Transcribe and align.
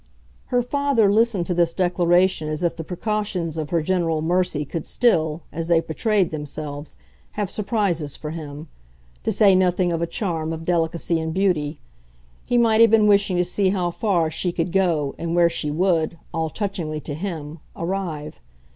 Her 0.47 0.63
father 0.63 1.11
listened 1.13 1.45
to 1.45 1.53
this 1.53 1.75
declaration 1.75 2.47
as 2.47 2.63
if 2.63 2.75
the 2.75 2.83
precautions 2.83 3.55
of 3.55 3.69
her 3.69 3.83
general 3.83 4.23
mercy 4.23 4.65
could 4.65 4.87
still, 4.87 5.43
as 5.51 5.67
they 5.67 5.79
betrayed 5.79 6.31
themselves, 6.31 6.97
have 7.33 7.51
surprises 7.51 8.15
for 8.15 8.31
him 8.31 8.67
to 9.21 9.31
say 9.31 9.53
nothing 9.53 9.91
of 9.91 10.01
a 10.01 10.07
charm 10.07 10.53
of 10.53 10.65
delicacy 10.65 11.19
and 11.19 11.35
beauty; 11.35 11.79
he 12.47 12.57
might 12.57 12.81
have 12.81 12.89
been 12.89 13.05
wishing 13.05 13.37
to 13.37 13.45
see 13.45 13.69
how 13.69 13.91
far 13.91 14.31
she 14.31 14.51
could 14.51 14.71
go 14.71 15.13
and 15.19 15.35
where 15.35 15.51
she 15.51 15.69
would, 15.69 16.17
all 16.33 16.49
touchingly 16.49 16.99
to 17.01 17.13
him, 17.13 17.59
arrive. 17.75 18.39